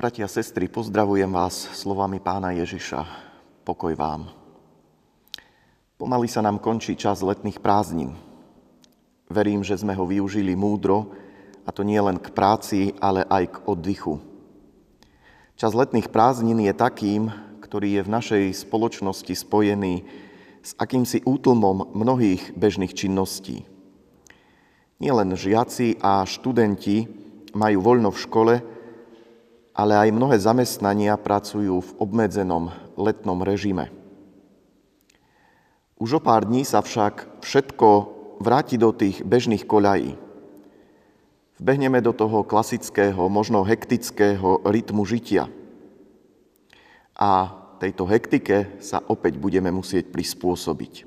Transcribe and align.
Bratia 0.00 0.24
a 0.24 0.32
sestry, 0.32 0.64
pozdravujem 0.64 1.28
vás 1.28 1.76
slovami 1.76 2.24
pána 2.24 2.56
Ježiša. 2.56 3.04
Pokoj 3.68 3.92
vám. 3.92 4.32
Pomaly 6.00 6.24
sa 6.24 6.40
nám 6.40 6.56
končí 6.56 6.96
čas 6.96 7.20
letných 7.20 7.60
prázdnin. 7.60 8.16
Verím, 9.28 9.60
že 9.60 9.76
sme 9.76 9.92
ho 9.92 10.08
využili 10.08 10.56
múdro, 10.56 11.12
a 11.68 11.70
to 11.76 11.84
nie 11.84 12.00
len 12.00 12.16
k 12.16 12.32
práci, 12.32 12.96
ale 12.96 13.28
aj 13.28 13.44
k 13.52 13.56
oddychu. 13.68 14.24
Čas 15.60 15.76
letných 15.76 16.08
prázdnin 16.08 16.64
je 16.64 16.72
takým, 16.72 17.28
ktorý 17.60 18.00
je 18.00 18.02
v 18.08 18.12
našej 18.16 18.44
spoločnosti 18.56 19.36
spojený 19.36 20.08
s 20.64 20.72
akýmsi 20.80 21.28
útlmom 21.28 21.92
mnohých 21.92 22.56
bežných 22.56 22.96
činností. 22.96 23.68
Nielen 24.96 25.36
žiaci 25.36 26.00
a 26.00 26.24
študenti 26.24 27.04
majú 27.52 27.84
voľno 27.84 28.08
v 28.16 28.22
škole, 28.24 28.54
ale 29.74 29.94
aj 29.96 30.10
mnohé 30.10 30.36
zamestnania 30.42 31.14
pracujú 31.14 31.80
v 31.80 31.90
obmedzenom 32.02 32.74
letnom 32.98 33.38
režime. 33.40 33.88
Už 36.00 36.16
o 36.16 36.20
pár 36.20 36.48
dní 36.48 36.64
sa 36.64 36.80
však 36.80 37.44
všetko 37.44 37.88
vráti 38.40 38.80
do 38.80 38.90
tých 38.90 39.20
bežných 39.20 39.68
koľají. 39.68 40.16
Vbehneme 41.60 42.00
do 42.00 42.16
toho 42.16 42.40
klasického, 42.40 43.28
možno 43.28 43.60
hektického 43.60 44.64
rytmu 44.64 45.04
žitia. 45.04 45.52
A 47.20 47.52
tejto 47.76 48.08
hektike 48.08 48.80
sa 48.80 49.04
opäť 49.04 49.36
budeme 49.36 49.68
musieť 49.68 50.08
prispôsobiť. 50.08 51.04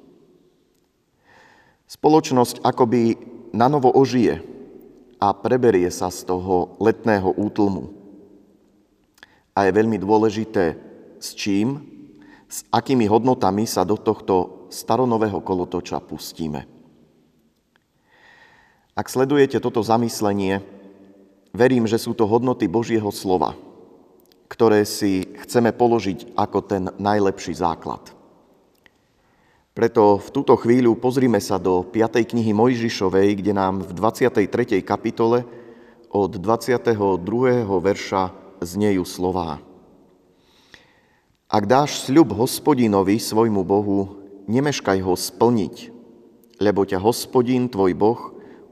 Spoločnosť 1.89 2.61
akoby 2.61 3.17
nanovo 3.49 3.89
ožije 3.89 4.45
a 5.17 5.33
preberie 5.33 5.89
sa 5.89 6.13
z 6.13 6.25
toho 6.29 6.77
letného 6.77 7.33
útlmu 7.33 8.02
a 9.53 9.69
je 9.69 9.71
veľmi 9.71 10.01
dôležité, 10.01 10.75
s 11.21 11.37
čím, 11.37 11.77
s 12.49 12.65
akými 12.69 13.05
hodnotami 13.09 13.65
sa 13.65 13.85
do 13.85 13.97
tohto 13.97 14.69
staronového 14.73 15.41
kolotoča 15.41 16.01
pustíme. 16.01 16.65
Ak 18.93 19.09
sledujete 19.09 19.57
toto 19.57 19.81
zamyslenie, 19.81 20.61
verím, 21.53 21.89
že 21.89 21.97
sú 21.97 22.13
to 22.13 22.29
hodnoty 22.29 22.69
Božieho 22.69 23.09
slova, 23.09 23.57
ktoré 24.49 24.85
si 24.85 25.33
chceme 25.45 25.73
položiť 25.73 26.37
ako 26.37 26.59
ten 26.61 26.83
najlepší 27.01 27.57
základ. 27.57 28.13
Preto 29.73 30.21
v 30.21 30.29
túto 30.29 30.53
chvíľu 30.53 30.93
pozrime 30.93 31.41
sa 31.41 31.57
do 31.57 31.81
5. 31.81 32.21
knihy 32.29 32.53
Mojžišovej, 32.53 33.41
kde 33.41 33.57
nám 33.57 33.81
v 33.81 33.97
23. 33.97 34.85
kapitole 34.85 35.41
od 36.13 36.37
22. 36.37 36.93
verša 37.65 38.42
znejú 38.63 39.03
slová. 39.07 39.61
Ak 41.53 41.69
dáš 41.69 42.09
sľub 42.09 42.33
hospodinovi, 42.33 43.21
svojmu 43.21 43.61
Bohu, 43.61 44.25
nemeškaj 44.49 44.99
ho 45.05 45.13
splniť, 45.13 45.93
lebo 46.57 46.81
ťa 46.81 46.97
hospodin, 46.97 47.69
tvoj 47.69 47.93
Boh, 47.93 48.21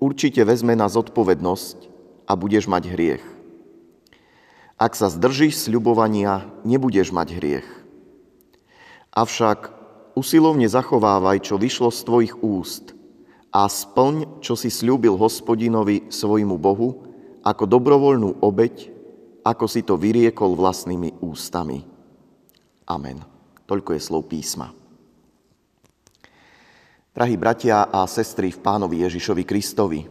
určite 0.01 0.41
vezme 0.41 0.73
na 0.73 0.89
zodpovednosť 0.89 1.77
a 2.25 2.33
budeš 2.33 2.65
mať 2.65 2.83
hriech. 2.89 3.25
Ak 4.81 4.97
sa 4.97 5.13
zdržíš 5.13 5.69
sľubovania, 5.69 6.49
nebudeš 6.65 7.13
mať 7.13 7.37
hriech. 7.37 7.67
Avšak 9.13 9.69
usilovne 10.17 10.65
zachovávaj, 10.65 11.45
čo 11.45 11.61
vyšlo 11.61 11.93
z 11.93 12.01
tvojich 12.01 12.33
úst 12.41 12.97
a 13.53 13.67
splň, 13.67 14.41
čo 14.41 14.57
si 14.57 14.73
slúbil 14.73 15.19
hospodinovi, 15.19 16.09
svojmu 16.09 16.57
Bohu, 16.57 17.05
ako 17.45 17.63
dobrovoľnú 17.67 18.41
obeď 18.41 18.89
ako 19.41 19.65
si 19.65 19.81
to 19.81 19.97
vyriekol 19.97 20.53
vlastnými 20.53 21.21
ústami. 21.25 21.81
Amen. 22.85 23.21
Toľko 23.65 23.97
je 23.97 24.01
slov 24.01 24.29
písma. 24.29 24.69
Drahí 27.11 27.35
bratia 27.35 27.91
a 27.91 28.07
sestry 28.07 28.55
v 28.55 28.63
pánovi 28.63 29.03
Ježišovi 29.03 29.43
Kristovi, 29.43 30.07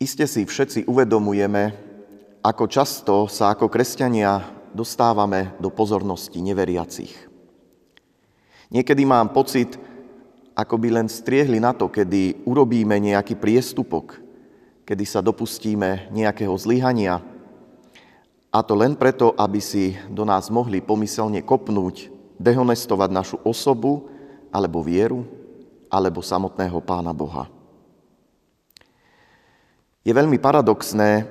iste 0.00 0.24
si 0.24 0.48
všetci 0.48 0.88
uvedomujeme, 0.88 1.76
ako 2.40 2.64
často 2.64 3.14
sa 3.28 3.52
ako 3.52 3.68
kresťania 3.68 4.40
dostávame 4.72 5.52
do 5.60 5.68
pozornosti 5.68 6.40
neveriacich. 6.40 7.12
Niekedy 8.72 9.02
mám 9.04 9.28
pocit, 9.36 9.76
ako 10.56 10.80
by 10.80 10.88
len 11.00 11.08
striehli 11.12 11.60
na 11.60 11.76
to, 11.76 11.92
kedy 11.92 12.48
urobíme 12.48 12.96
nejaký 12.96 13.36
priestupok, 13.36 14.16
kedy 14.88 15.04
sa 15.04 15.20
dopustíme 15.20 16.08
nejakého 16.16 16.56
zlyhania, 16.56 17.20
a 18.56 18.64
to 18.64 18.72
len 18.72 18.96
preto, 18.96 19.36
aby 19.36 19.60
si 19.60 19.92
do 20.08 20.24
nás 20.24 20.48
mohli 20.48 20.80
pomyselne 20.80 21.44
kopnúť, 21.44 22.08
dehonestovať 22.40 23.10
našu 23.12 23.36
osobu, 23.44 24.08
alebo 24.48 24.80
vieru, 24.80 25.28
alebo 25.92 26.24
samotného 26.24 26.80
Pána 26.80 27.12
Boha. 27.12 27.52
Je 30.00 30.08
veľmi 30.08 30.40
paradoxné, 30.40 31.28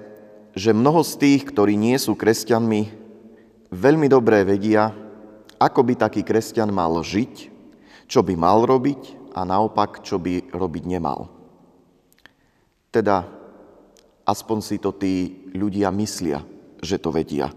že 0.54 0.70
mnoho 0.70 1.02
z 1.02 1.18
tých, 1.18 1.42
ktorí 1.50 1.74
nie 1.74 1.98
sú 1.98 2.14
kresťanmi, 2.14 2.94
veľmi 3.74 4.06
dobre 4.06 4.46
vedia, 4.46 4.94
ako 5.58 5.82
by 5.82 5.94
taký 5.98 6.22
kresťan 6.22 6.70
mal 6.70 6.94
žiť, 7.02 7.50
čo 8.06 8.22
by 8.22 8.38
mal 8.38 8.70
robiť 8.70 9.34
a 9.34 9.42
naopak, 9.42 10.06
čo 10.06 10.22
by 10.22 10.54
robiť 10.54 10.84
nemal. 10.86 11.34
Teda 12.94 13.26
aspoň 14.30 14.58
si 14.62 14.78
to 14.78 14.94
tí 14.94 15.50
ľudia 15.58 15.90
myslia 15.90 16.54
že 16.86 17.02
to 17.02 17.10
vedia. 17.10 17.50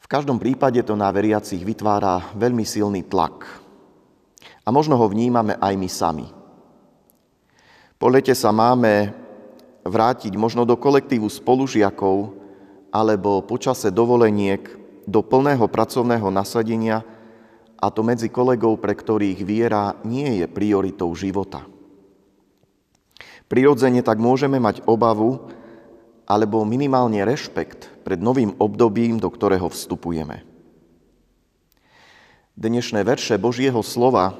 V 0.00 0.06
každom 0.08 0.40
prípade 0.42 0.82
to 0.82 0.98
na 0.98 1.12
veriacich 1.14 1.62
vytvára 1.62 2.34
veľmi 2.34 2.66
silný 2.66 3.06
tlak. 3.06 3.46
A 4.64 4.68
možno 4.74 4.98
ho 4.98 5.06
vnímame 5.06 5.54
aj 5.60 5.74
my 5.76 5.88
sami. 5.88 6.26
Po 8.00 8.08
lete 8.08 8.32
sa 8.32 8.50
máme 8.50 9.12
vrátiť 9.84 10.32
možno 10.34 10.64
do 10.64 10.74
kolektívu 10.74 11.28
spolužiakov 11.28 12.32
alebo 12.90 13.44
počase 13.44 13.92
dovoleniek 13.92 14.64
do 15.04 15.20
plného 15.20 15.68
pracovného 15.68 16.28
nasadenia 16.32 17.04
a 17.80 17.88
to 17.88 18.04
medzi 18.04 18.28
kolegov, 18.28 18.76
pre 18.80 18.92
ktorých 18.92 19.40
viera 19.44 19.96
nie 20.04 20.44
je 20.44 20.46
prioritou 20.48 21.08
života. 21.16 21.64
Prirodzene 23.50 24.04
tak 24.04 24.22
môžeme 24.22 24.62
mať 24.62 24.84
obavu, 24.86 25.50
alebo 26.30 26.62
minimálne 26.62 27.26
rešpekt 27.26 27.90
pred 28.06 28.22
novým 28.22 28.54
obdobím, 28.62 29.18
do 29.18 29.26
ktorého 29.26 29.66
vstupujeme. 29.66 30.46
Dnešné 32.54 33.02
verše 33.02 33.34
Božieho 33.34 33.82
slova 33.82 34.38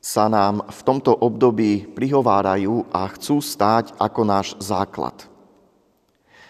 sa 0.00 0.24
nám 0.32 0.64
v 0.72 0.80
tomto 0.88 1.12
období 1.12 1.92
prihovárajú 1.92 2.88
a 2.88 3.04
chcú 3.12 3.44
stáť 3.44 3.92
ako 4.00 4.20
náš 4.24 4.56
základ. 4.56 5.28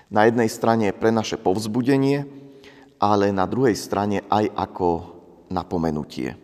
Na 0.07 0.31
jednej 0.31 0.47
strane 0.47 0.95
pre 0.95 1.11
naše 1.11 1.35
povzbudenie, 1.35 2.23
ale 3.03 3.35
na 3.35 3.51
druhej 3.51 3.75
strane 3.75 4.23
aj 4.31 4.47
ako 4.55 4.89
napomenutie. 5.51 6.39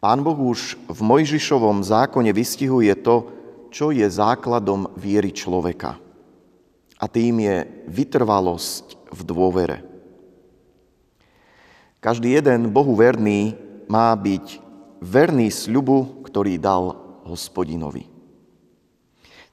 Pán 0.00 0.24
Boh 0.24 0.38
už 0.38 0.80
v 0.88 1.00
Mojžišovom 1.04 1.84
zákone 1.84 2.32
vystihuje 2.32 2.96
to, 2.96 3.35
čo 3.76 3.92
je 3.92 4.08
základom 4.08 4.96
viery 4.96 5.36
človeka. 5.36 6.00
A 6.96 7.04
tým 7.12 7.44
je 7.44 7.84
vytrvalosť 7.92 9.12
v 9.12 9.20
dôvere. 9.20 9.84
Každý 12.00 12.40
jeden 12.40 12.72
Bohu 12.72 12.96
verný 12.96 13.52
má 13.84 14.16
byť 14.16 14.64
verný 15.04 15.52
sľubu, 15.52 16.24
ktorý 16.24 16.56
dal 16.56 16.96
hospodinovi. 17.28 18.08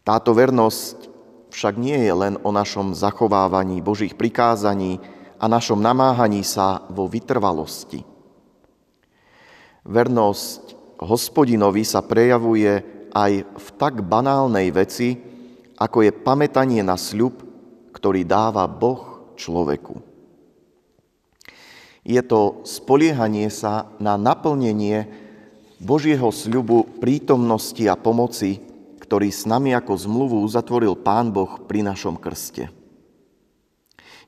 Táto 0.08 0.32
vernosť 0.32 1.12
však 1.52 1.76
nie 1.76 2.00
je 2.08 2.14
len 2.16 2.40
o 2.48 2.56
našom 2.56 2.96
zachovávaní 2.96 3.84
Božích 3.84 4.16
prikázaní 4.16 5.04
a 5.36 5.52
našom 5.52 5.84
namáhaní 5.84 6.48
sa 6.48 6.88
vo 6.88 7.12
vytrvalosti. 7.12 8.08
Vernosť 9.84 10.96
hospodinovi 11.04 11.84
sa 11.84 12.00
prejavuje 12.00 13.03
aj 13.14 13.46
v 13.46 13.68
tak 13.78 14.02
banálnej 14.02 14.74
veci, 14.74 15.22
ako 15.78 16.06
je 16.06 16.12
pamätanie 16.12 16.82
na 16.82 16.98
sľub, 16.98 17.46
ktorý 17.94 18.26
dáva 18.26 18.66
Boh 18.66 19.34
človeku. 19.38 20.02
Je 22.04 22.20
to 22.20 22.66
spoliehanie 22.68 23.48
sa 23.48 23.88
na 24.02 24.20
naplnenie 24.20 25.08
Božieho 25.80 26.34
sľubu 26.34 27.00
prítomnosti 27.00 27.80
a 27.88 27.96
pomoci, 27.96 28.60
ktorý 29.00 29.32
s 29.32 29.48
nami 29.48 29.72
ako 29.72 29.94
zmluvu 29.96 30.44
uzatvoril 30.44 31.00
Pán 31.00 31.32
Boh 31.32 31.64
pri 31.64 31.86
našom 31.86 32.20
krste. 32.20 32.68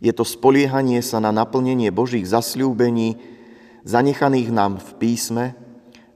Je 0.03 0.11
to 0.11 0.27
spoliehanie 0.27 0.99
sa 0.99 1.23
na 1.23 1.31
naplnenie 1.31 1.91
Božích 1.91 2.27
zasľúbení, 2.27 3.17
zanechaných 3.87 4.49
nám 4.51 4.79
v 4.79 4.89
písme, 4.99 5.45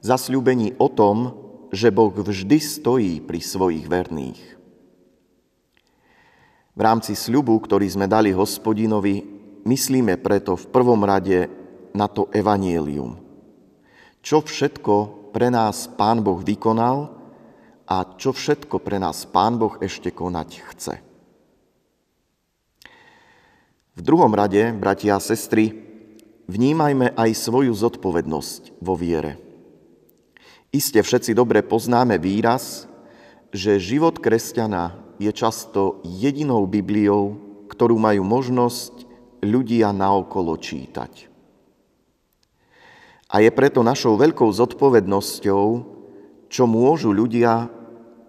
zasľúbení 0.04 0.76
o 0.76 0.88
tom, 0.92 1.49
že 1.70 1.88
Boh 1.94 2.10
vždy 2.10 2.58
stojí 2.58 3.22
pri 3.22 3.38
svojich 3.38 3.86
verných. 3.86 4.42
V 6.74 6.80
rámci 6.80 7.14
sľubu, 7.18 7.58
ktorý 7.62 7.86
sme 7.90 8.06
dali 8.06 8.30
hospodinovi, 8.34 9.22
myslíme 9.66 10.18
preto 10.18 10.54
v 10.54 10.66
prvom 10.70 11.02
rade 11.02 11.50
na 11.94 12.06
to 12.06 12.30
evanielium. 12.30 13.18
Čo 14.22 14.46
všetko 14.46 15.30
pre 15.34 15.50
nás 15.50 15.90
Pán 15.90 16.22
Boh 16.22 16.38
vykonal 16.42 17.10
a 17.90 17.96
čo 18.18 18.30
všetko 18.30 18.78
pre 18.82 19.02
nás 19.02 19.26
Pán 19.26 19.58
Boh 19.58 19.74
ešte 19.82 20.14
konať 20.14 20.48
chce. 20.74 20.94
V 23.98 24.00
druhom 24.00 24.30
rade, 24.32 24.72
bratia 24.72 25.18
a 25.18 25.20
sestry, 25.20 25.74
vnímajme 26.46 27.12
aj 27.18 27.30
svoju 27.36 27.74
zodpovednosť 27.74 28.80
vo 28.80 28.94
viere. 28.96 29.49
Iste 30.70 31.02
všetci 31.02 31.34
dobre 31.34 31.66
poznáme 31.66 32.14
výraz, 32.22 32.86
že 33.50 33.82
život 33.82 34.22
kresťana 34.22 34.94
je 35.18 35.30
často 35.34 35.98
jedinou 36.06 36.62
Bibliou, 36.70 37.34
ktorú 37.66 37.98
majú 37.98 38.22
možnosť 38.22 39.02
ľudia 39.42 39.90
naokolo 39.90 40.54
čítať. 40.54 41.26
A 43.30 43.42
je 43.42 43.50
preto 43.50 43.82
našou 43.82 44.14
veľkou 44.14 44.46
zodpovednosťou, 44.46 45.66
čo 46.46 46.64
môžu 46.70 47.10
ľudia 47.10 47.66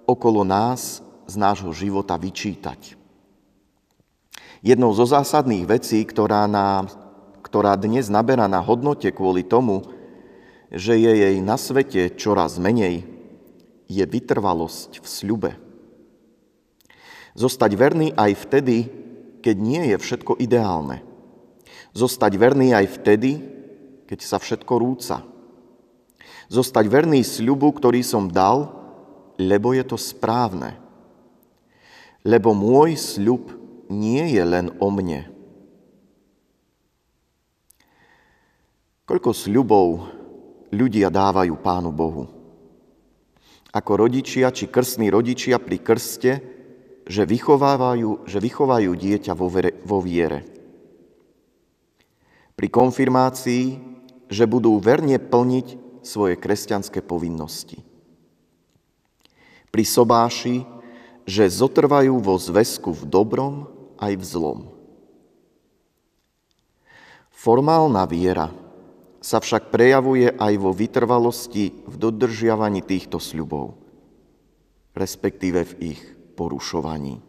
okolo 0.09 0.41
nás 0.41 1.05
z 1.29 1.35
nášho 1.37 1.69
života 1.77 2.17
vyčítať. 2.17 2.97
Jednou 4.65 4.93
zo 4.97 5.05
zásadných 5.05 5.65
vecí, 5.65 6.01
ktorá, 6.05 6.49
nám, 6.49 6.89
ktorá 7.45 7.77
dnes 7.77 8.09
naberá 8.09 8.45
na 8.45 8.61
hodnote 8.61 9.09
kvôli 9.13 9.45
tomu, 9.45 10.00
že 10.71 10.95
je 10.95 11.11
jej 11.11 11.37
na 11.43 11.59
svete 11.59 12.15
čoraz 12.15 12.55
menej, 12.55 13.03
je 13.91 14.03
vytrvalosť 14.07 15.03
v 15.03 15.07
sľube. 15.07 15.51
Zostať 17.35 17.71
verný 17.75 18.15
aj 18.15 18.31
vtedy, 18.47 18.87
keď 19.43 19.55
nie 19.59 19.83
je 19.91 19.97
všetko 19.99 20.39
ideálne. 20.39 21.03
Zostať 21.91 22.31
verný 22.39 22.71
aj 22.71 22.87
vtedy, 23.03 23.43
keď 24.07 24.19
sa 24.23 24.39
všetko 24.39 24.73
rúca. 24.79 25.27
Zostať 26.47 26.85
verný 26.87 27.23
sľubu, 27.23 27.75
ktorý 27.75 27.99
som 28.03 28.31
dal, 28.31 28.71
lebo 29.35 29.75
je 29.75 29.83
to 29.83 29.99
správne. 29.99 30.79
Lebo 32.23 32.55
môj 32.55 32.95
sľub 32.95 33.51
nie 33.91 34.23
je 34.35 34.43
len 34.43 34.71
o 34.79 34.87
mne. 34.87 35.27
Koľko 39.03 39.35
sľubov 39.35 39.87
ľudia 40.71 41.11
dávajú 41.11 41.53
Pánu 41.59 41.91
Bohu. 41.91 42.25
Ako 43.71 43.91
rodičia 43.95 44.51
či 44.51 44.67
krstní 44.67 45.07
rodičia 45.07 45.59
pri 45.59 45.79
krste, 45.79 46.31
že 47.07 47.23
vychovávajú, 47.27 48.27
že 48.27 48.39
vychovajú 48.39 48.91
dieťa 48.95 49.33
vo, 49.35 49.47
vere, 49.47 49.79
vo 49.83 50.03
viere. 50.03 50.43
Pri 52.55 52.67
konfirmácii, 52.67 53.63
že 54.31 54.43
budú 54.47 54.79
verne 54.79 55.19
plniť 55.19 55.67
svoje 56.03 56.35
kresťanské 56.35 57.03
povinnosti. 57.03 57.79
Pri 59.71 59.83
sobáši, 59.87 60.67
že 61.23 61.47
zotrvajú 61.47 62.19
vo 62.19 62.35
zväzku 62.35 62.91
v 62.91 63.03
dobrom 63.07 63.71
aj 63.99 64.13
v 64.19 64.23
zlom. 64.23 64.59
Formálna 67.31 68.03
viera 68.05 68.60
sa 69.21 69.37
však 69.37 69.69
prejavuje 69.69 70.33
aj 70.33 70.53
vo 70.57 70.73
vytrvalosti 70.73 71.85
v 71.85 71.95
dodržiavaní 71.95 72.81
týchto 72.81 73.21
sľubov, 73.21 73.77
respektíve 74.97 75.61
v 75.61 75.73
ich 75.93 76.01
porušovaní. 76.33 77.21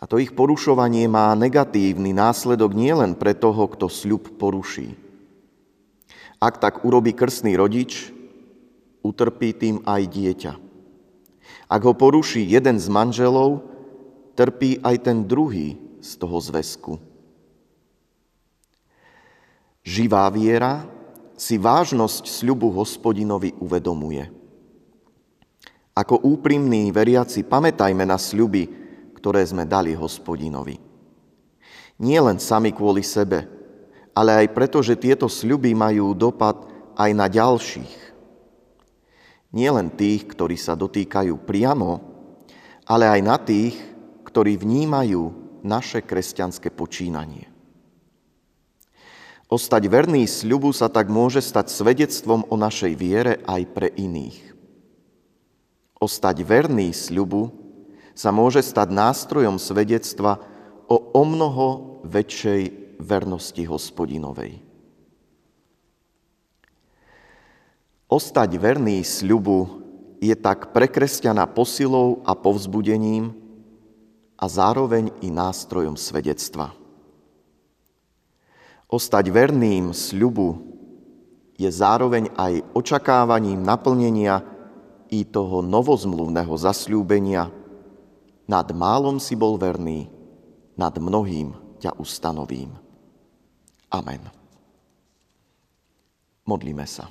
A 0.00 0.08
to 0.08 0.20
ich 0.20 0.36
porušovanie 0.36 1.08
má 1.08 1.32
negatívny 1.32 2.12
následok 2.12 2.76
nielen 2.76 3.16
pre 3.16 3.32
toho, 3.32 3.68
kto 3.68 3.88
sľub 3.88 4.36
poruší. 4.36 4.96
Ak 6.40 6.56
tak 6.56 6.84
urobí 6.88 7.12
krstný 7.12 7.56
rodič, 7.56 8.12
utrpí 9.04 9.52
tým 9.52 9.84
aj 9.84 10.02
dieťa. 10.08 10.52
Ak 11.68 11.80
ho 11.84 11.92
poruší 11.92 12.44
jeden 12.44 12.80
z 12.80 12.88
manželov, 12.88 13.64
trpí 14.36 14.80
aj 14.80 14.96
ten 15.04 15.28
druhý 15.28 15.76
z 16.00 16.10
toho 16.16 16.40
zväzku. 16.40 17.09
Živá 19.80 20.28
viera 20.28 20.84
si 21.40 21.56
vážnosť 21.56 22.28
sľubu 22.28 22.68
hospodinovi 22.76 23.56
uvedomuje. 23.56 24.28
Ako 25.96 26.20
úprimní 26.20 26.92
veriaci 26.92 27.44
pamätajme 27.44 28.04
na 28.04 28.20
sľuby, 28.20 28.68
ktoré 29.16 29.44
sme 29.44 29.64
dali 29.64 29.96
hospodinovi. 29.96 30.80
Nie 32.00 32.20
len 32.24 32.40
sami 32.40 32.72
kvôli 32.72 33.04
sebe, 33.04 33.44
ale 34.16 34.44
aj 34.44 34.56
preto, 34.56 34.80
že 34.80 34.96
tieto 34.96 35.28
sľuby 35.28 35.76
majú 35.76 36.16
dopad 36.16 36.64
aj 36.96 37.10
na 37.12 37.28
ďalších. 37.28 37.92
Nie 39.52 39.74
len 39.74 39.92
tých, 39.92 40.24
ktorí 40.30 40.56
sa 40.56 40.78
dotýkajú 40.78 41.36
priamo, 41.44 42.00
ale 42.86 43.10
aj 43.10 43.20
na 43.20 43.36
tých, 43.36 43.76
ktorí 44.24 44.56
vnímajú 44.56 45.34
naše 45.66 46.00
kresťanské 46.00 46.70
počínanie. 46.72 47.49
Ostať 49.50 49.90
verný 49.90 50.30
sľubu 50.30 50.70
sa 50.70 50.86
tak 50.86 51.10
môže 51.10 51.42
stať 51.42 51.74
svedectvom 51.74 52.46
o 52.46 52.54
našej 52.54 52.94
viere 52.94 53.42
aj 53.50 53.62
pre 53.74 53.90
iných. 53.90 54.54
Ostať 55.98 56.46
verný 56.46 56.94
sľubu 56.94 57.50
sa 58.14 58.30
môže 58.30 58.62
stať 58.62 58.94
nástrojom 58.94 59.58
svedectva 59.58 60.38
o 60.86 60.96
omnoho 61.18 61.98
väčšej 62.06 62.94
vernosti 63.02 63.66
hospodinovej. 63.66 64.62
Ostať 68.06 68.50
verný 68.54 69.02
sľubu 69.02 69.82
je 70.22 70.34
tak 70.38 70.70
pre 70.70 70.86
kresťana 70.86 71.50
posilou 71.50 72.22
a 72.22 72.38
povzbudením 72.38 73.34
a 74.38 74.46
zároveň 74.46 75.10
i 75.26 75.28
nástrojom 75.30 75.98
svedectva. 75.98 76.79
Ostať 78.90 79.30
verným 79.30 79.94
sľubu 79.94 80.66
je 81.54 81.70
zároveň 81.70 82.26
aj 82.34 82.66
očakávaním 82.74 83.62
naplnenia 83.62 84.42
i 85.14 85.22
toho 85.22 85.62
novozmluvného 85.62 86.50
zasľúbenia. 86.58 87.54
Nad 88.50 88.66
málom 88.74 89.22
si 89.22 89.38
bol 89.38 89.54
verný, 89.54 90.10
nad 90.74 90.90
mnohým 90.98 91.54
ťa 91.78 91.94
ustanovím. 92.02 92.74
Amen. 93.94 94.26
Modlíme 96.42 96.82
sa. 96.82 97.06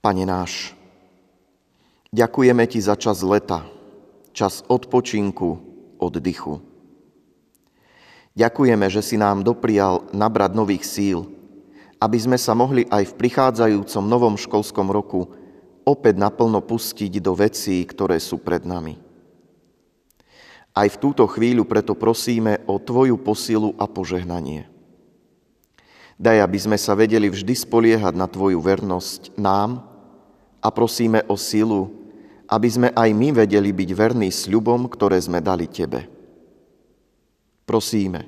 Pane 0.00 0.24
náš, 0.24 0.72
ďakujeme 2.08 2.64
Ti 2.64 2.80
za 2.80 2.96
čas 2.96 3.20
leta, 3.20 3.68
čas 4.32 4.64
odpočinku, 4.64 5.60
oddychu. 6.00 6.69
Ďakujeme, 8.38 8.86
že 8.86 9.02
si 9.02 9.18
nám 9.18 9.42
doprial 9.42 10.06
nabrať 10.14 10.54
nových 10.54 10.84
síl, 10.86 11.26
aby 11.98 12.18
sme 12.18 12.38
sa 12.38 12.54
mohli 12.54 12.86
aj 12.86 13.10
v 13.10 13.16
prichádzajúcom 13.18 14.04
novom 14.06 14.34
školskom 14.38 14.88
roku 14.88 15.28
opäť 15.82 16.14
naplno 16.16 16.62
pustiť 16.62 17.18
do 17.18 17.34
vecí, 17.34 17.82
ktoré 17.82 18.22
sú 18.22 18.38
pred 18.38 18.62
nami. 18.62 18.96
Aj 20.70 20.86
v 20.86 21.00
túto 21.02 21.26
chvíľu 21.26 21.66
preto 21.66 21.98
prosíme 21.98 22.62
o 22.70 22.78
Tvoju 22.78 23.18
posilu 23.18 23.74
a 23.74 23.90
požehnanie. 23.90 24.70
Daj, 26.14 26.38
aby 26.46 26.58
sme 26.62 26.78
sa 26.78 26.94
vedeli 26.94 27.26
vždy 27.26 27.66
spoliehať 27.66 28.14
na 28.14 28.30
Tvoju 28.30 28.62
vernosť 28.62 29.34
nám 29.34 29.82
a 30.62 30.68
prosíme 30.70 31.26
o 31.26 31.34
silu, 31.34 31.90
aby 32.46 32.68
sme 32.70 32.88
aj 32.94 33.10
my 33.10 33.42
vedeli 33.42 33.74
byť 33.74 33.90
verní 33.90 34.30
sľubom, 34.30 34.86
ktoré 34.86 35.18
sme 35.18 35.42
dali 35.42 35.66
Tebe. 35.66 36.19
Prosíme, 37.70 38.26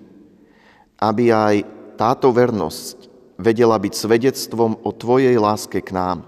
aby 1.02 1.34
aj 1.34 1.66
táto 1.98 2.30
vernosť 2.30 3.10
vedela 3.34 3.74
byť 3.74 3.90
svedectvom 3.90 4.78
o 4.86 4.90
Tvojej 4.94 5.34
láske 5.34 5.82
k 5.82 5.90
nám, 5.90 6.22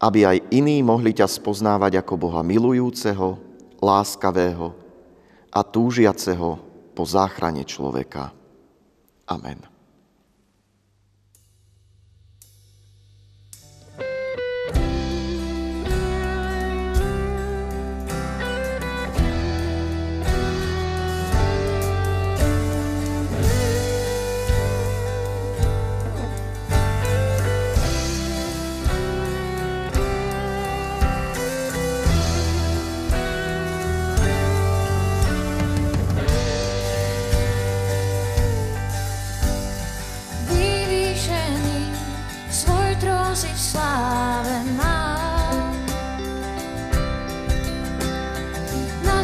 aby 0.00 0.24
aj 0.24 0.48
iní 0.48 0.80
mohli 0.80 1.12
ťa 1.12 1.28
spoznávať 1.28 2.00
ako 2.00 2.16
Boha 2.16 2.40
milujúceho, 2.40 3.36
láskavého 3.84 4.72
a 5.52 5.60
túžiaceho 5.60 6.56
po 6.96 7.04
záchrane 7.04 7.68
človeka. 7.68 8.32
Amen. 9.28 9.75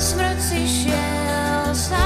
smrti 0.03 0.67
šiel 0.67 1.75
sa 1.75 2.02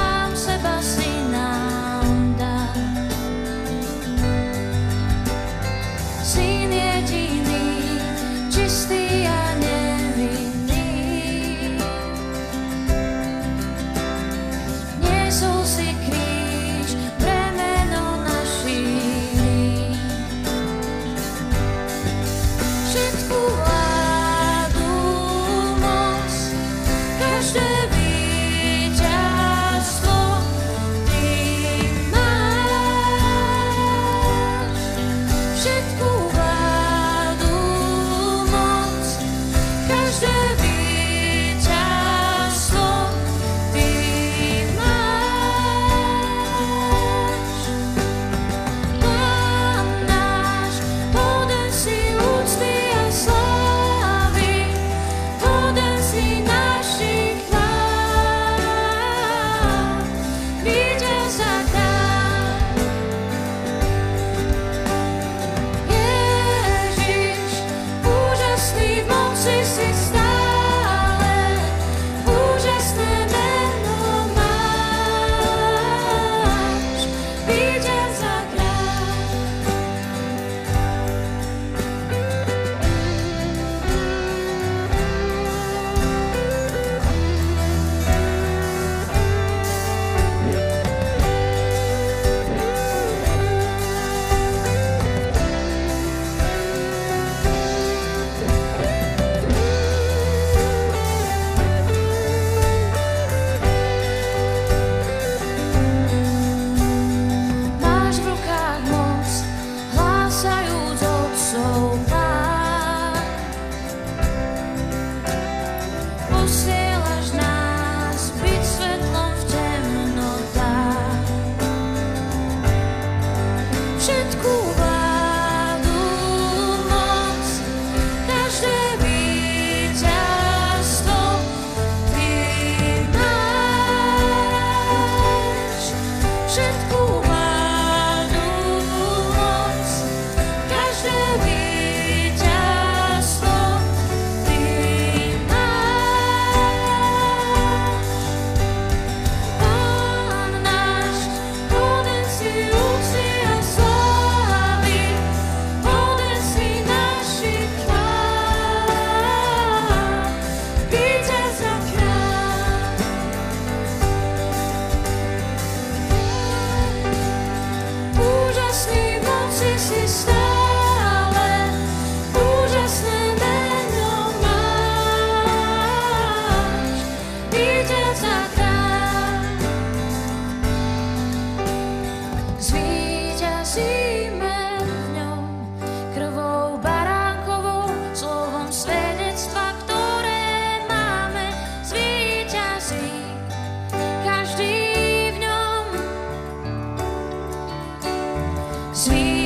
sweet. 198.97 199.36